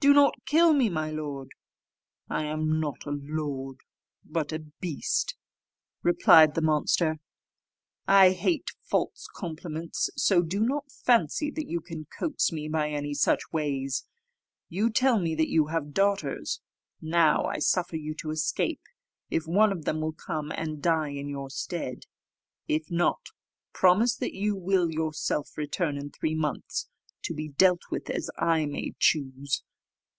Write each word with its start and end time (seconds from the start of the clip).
Do 0.00 0.12
not 0.12 0.34
kill 0.46 0.72
me, 0.72 0.88
my 0.90 1.12
lord!" 1.12 1.52
"I 2.28 2.42
am 2.46 2.80
not 2.80 3.06
a 3.06 3.10
lord, 3.12 3.76
but 4.24 4.50
a 4.50 4.58
beast," 4.58 5.36
replied 6.02 6.56
the 6.56 6.60
monster; 6.60 7.20
"I 8.08 8.30
hate 8.32 8.72
false 8.82 9.28
compliments: 9.32 10.10
so 10.16 10.42
do 10.42 10.58
not 10.58 10.90
fancy 10.90 11.52
that 11.52 11.68
you 11.68 11.80
can 11.80 12.06
coax 12.06 12.50
me 12.50 12.66
by 12.66 12.90
any 12.90 13.14
such 13.14 13.52
ways. 13.52 14.04
You 14.68 14.90
tell 14.90 15.20
me 15.20 15.36
that 15.36 15.48
you 15.48 15.68
have 15.68 15.94
daughters; 15.94 16.60
now 17.00 17.44
I 17.44 17.60
suffer 17.60 17.94
you 17.94 18.12
to 18.22 18.32
escape, 18.32 18.82
if 19.30 19.46
one 19.46 19.70
of 19.70 19.84
them 19.84 20.00
will 20.00 20.14
come 20.14 20.50
and 20.56 20.82
die 20.82 21.10
in 21.10 21.28
your 21.28 21.48
stead. 21.48 22.06
If 22.66 22.90
not, 22.90 23.28
promise 23.72 24.16
that 24.16 24.34
you 24.34 24.56
will 24.56 24.90
yourself 24.90 25.56
return 25.56 25.96
in 25.96 26.10
three 26.10 26.34
months, 26.34 26.88
to 27.22 27.34
be 27.34 27.50
dealt 27.50 27.82
with 27.92 28.10
as 28.10 28.28
I 28.36 28.66
may 28.66 28.94
choose." 28.98 29.62